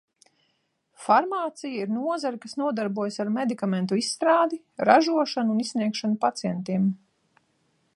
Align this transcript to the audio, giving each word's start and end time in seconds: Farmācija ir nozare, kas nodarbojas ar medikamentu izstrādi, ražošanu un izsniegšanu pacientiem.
Farmācija 1.07 1.83
ir 1.83 1.91
nozare, 1.97 2.39
kas 2.47 2.57
nodarbojas 2.63 3.21
ar 3.25 3.31
medikamentu 3.37 4.01
izstrādi, 4.05 4.63
ražošanu 4.91 5.59
un 5.59 5.65
izsniegšanu 5.67 6.23
pacientiem. 6.27 6.93